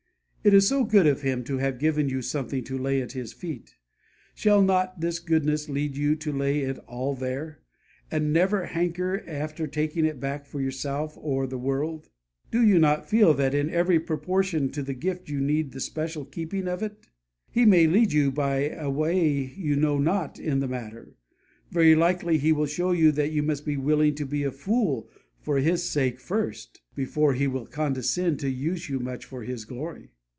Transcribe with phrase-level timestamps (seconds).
[0.43, 3.31] It is so good of Him to have given you something to lay at His
[3.31, 3.75] feet;
[4.33, 7.59] shall not this goodness lead you to lay it all there,
[8.09, 12.09] and never hanker after taking it back for yourself or the world?
[12.49, 16.25] Do you not feel that in very proportion to the gift you need the special
[16.25, 17.05] keeping of it?
[17.51, 21.13] He may lead you by a way you know not in the matter;
[21.69, 25.07] very likely He will show you that you must be willing to be a fool
[25.39, 30.09] for His sake first, before He will condescend to use you much for His glory.